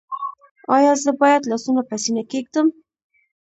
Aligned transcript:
ایا 0.75 0.93
زه 1.03 1.11
باید 1.21 1.47
لاسونه 1.51 1.81
په 1.89 1.95
سینه 2.03 2.23
کیږدم؟ 2.31 2.67